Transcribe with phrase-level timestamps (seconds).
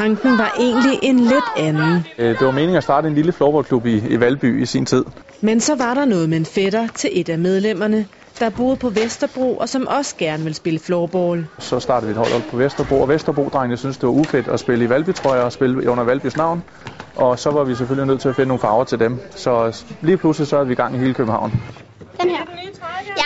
[0.00, 2.06] Tanken var egentlig en lidt anden.
[2.18, 5.04] Øh, Det var meningen at starte en lille floorballklub i, i Valby i sin tid.
[5.40, 8.06] Men så var der noget med en fætter til et af medlemmerne,
[8.38, 11.46] der boede på Vesterbro og som også gerne vil spille floorball.
[11.58, 14.60] Så startede vi et hold op på Vesterbro, og Vesterbro-drengene synes det var ufedt at
[14.60, 16.62] spille i Valby-trøjer og spille under Valbys navn.
[17.16, 19.18] Og så var vi selvfølgelig nødt til at finde nogle farver til dem.
[19.36, 21.52] Så lige pludselig så er vi i gang i hele København.
[22.22, 22.59] Den her.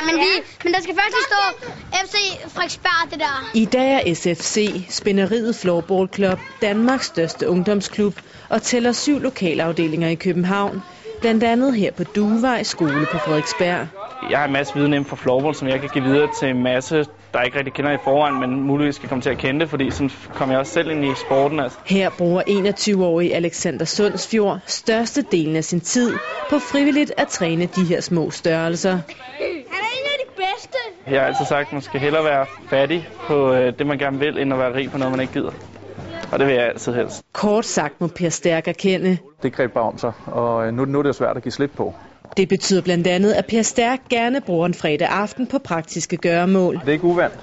[0.00, 0.26] Ja, men, vi,
[0.64, 1.68] men der skal først lige stå
[2.06, 2.16] FC
[2.54, 3.50] Frederiksberg, det der.
[3.54, 8.14] I dag er SFC, Spænderiet Floorball Club, Danmarks største ungdomsklub
[8.48, 10.82] og tæller syv lokalafdelinger i København.
[11.20, 13.86] Blandt andet her på Duevej skole på Frederiksberg.
[14.30, 16.62] Jeg har en masse viden inden for floorball, som jeg kan give videre til en
[16.62, 19.70] masse, der ikke rigtig kender i forvejen, men muligvis skal komme til at kende det,
[19.70, 21.60] fordi sådan kommer jeg også selv ind i sporten.
[21.60, 21.78] Altså.
[21.84, 26.12] Her bruger 21-årige Alexander Sundsfjord størstedelen af sin tid
[26.50, 28.90] på frivilligt at træne de her små størrelser.
[28.90, 29.00] Han
[29.70, 30.78] er en af de bedste.
[31.10, 34.18] Jeg har altid sagt, at man skal hellere være fattig på øh, det, man gerne
[34.18, 35.50] vil, end at være rig på noget, man ikke gider.
[36.32, 37.22] Og det vil jeg altid helst.
[37.32, 39.18] Kort sagt må Per Stærk erkende.
[39.42, 41.70] Det greb bare om sig, og øh, nu, nu er det svært at give slip
[41.76, 41.94] på.
[42.36, 46.74] Det betyder blandt andet, at Per Stærk gerne bruger en fredag aften på praktiske gøremål.
[46.74, 47.38] Det er ikke uvandt,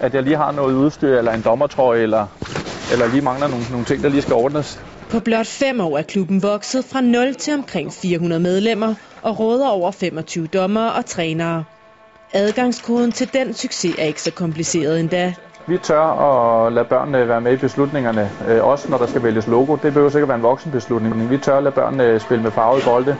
[0.00, 2.26] at jeg lige har noget udstyr, eller en dommertrøje, eller,
[2.92, 4.80] eller lige mangler nogle, nogle ting, der lige skal ordnes.
[5.10, 9.68] På blot fem år er klubben vokset fra 0 til omkring 400 medlemmer og råder
[9.68, 11.64] over 25 dommere og trænere.
[12.34, 15.34] Adgangskoden til den succes er ikke så kompliceret endda.
[15.66, 19.46] Vi tør at lade børnene være med i beslutningerne, øh, også når der skal vælges
[19.46, 19.72] logo.
[19.74, 21.30] Det behøver sikkert være en voksenbeslutning.
[21.30, 23.16] Vi tør at lade børnene spille med farvede bolde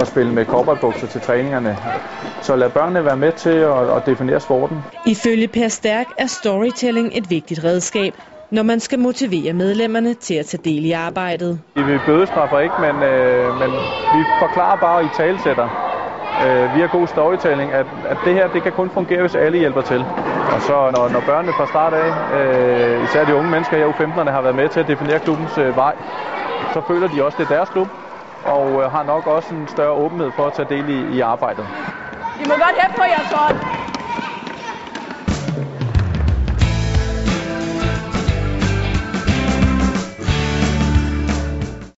[0.00, 1.76] og spille med cowboybukser til træningerne.
[2.42, 4.78] Så lad børnene være med til at, at definere sporten.
[5.04, 8.14] Ifølge Per Stærk er storytelling et vigtigt redskab,
[8.50, 11.60] når man skal motivere medlemmerne til at tage del i arbejdet.
[11.74, 13.70] Vi bødestraffer ikke, men, øh, men
[14.14, 15.85] vi forklarer bare i talsætter
[16.44, 19.80] øh, via god storytelling, at, at det her det kan kun fungere, hvis alle hjælper
[19.80, 20.04] til.
[20.54, 24.30] Og så når, når børnene fra start af, øh, især de unge mennesker her, U15'erne,
[24.30, 25.94] har været med til at definere klubbens øh, vej,
[26.74, 27.88] så føler de også, det er deres klub,
[28.44, 31.66] og øh, har nok også en større åbenhed for at tage del i, i arbejdet.
[32.40, 33.75] I må godt hæppe på jeres hold.